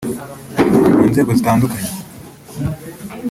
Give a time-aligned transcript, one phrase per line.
[0.99, 1.91] mu nzego zitandukanye